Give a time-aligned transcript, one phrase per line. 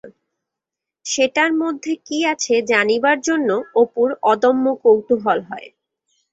[1.05, 3.49] সেটার মধ্যে কি আছে জানিবার জন্য
[3.81, 5.67] অপুর অদম্য কৌতূহল হয়।